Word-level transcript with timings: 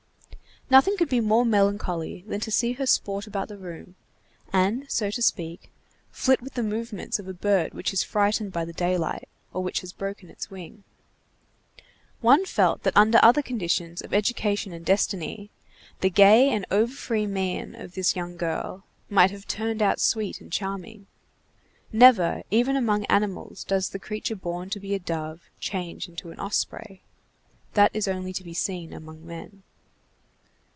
Nothing 0.69 0.95
could 0.95 1.09
be 1.09 1.19
more 1.19 1.43
melancholy 1.45 2.23
than 2.25 2.39
to 2.39 2.49
see 2.49 2.71
her 2.71 2.85
sport 2.85 3.27
about 3.27 3.49
the 3.49 3.57
room, 3.57 3.95
and, 4.53 4.89
so 4.89 5.11
to 5.11 5.21
speak, 5.21 5.69
flit 6.11 6.39
with 6.41 6.53
the 6.53 6.63
movements 6.63 7.19
of 7.19 7.27
a 7.27 7.33
bird 7.33 7.73
which 7.73 7.91
is 7.91 8.03
frightened 8.05 8.53
by 8.53 8.63
the 8.63 8.71
daylight, 8.71 9.27
or 9.51 9.61
which 9.61 9.81
has 9.81 9.91
broken 9.91 10.29
its 10.29 10.49
wing. 10.49 10.85
One 12.21 12.45
felt 12.45 12.83
that 12.83 12.95
under 12.95 13.19
other 13.21 13.41
conditions 13.41 14.01
of 14.01 14.13
education 14.13 14.71
and 14.71 14.85
destiny, 14.85 15.51
the 15.99 16.09
gay 16.09 16.49
and 16.51 16.65
over 16.71 16.93
free 16.93 17.27
mien 17.27 17.75
of 17.75 17.93
this 17.95 18.15
young 18.15 18.37
girl 18.37 18.85
might 19.09 19.31
have 19.31 19.49
turned 19.49 19.81
out 19.81 19.99
sweet 19.99 20.39
and 20.39 20.53
charming. 20.53 21.05
Never, 21.91 22.43
even 22.49 22.77
among 22.77 23.03
animals, 23.07 23.65
does 23.65 23.89
the 23.89 23.99
creature 23.99 24.37
born 24.37 24.69
to 24.69 24.79
be 24.79 24.95
a 24.95 24.99
dove 24.99 25.49
change 25.59 26.07
into 26.07 26.31
an 26.31 26.39
osprey. 26.39 27.01
That 27.73 27.91
is 27.93 28.07
only 28.07 28.31
to 28.31 28.43
be 28.45 28.53
seen 28.53 28.93
among 28.93 29.25
men. 29.27 29.63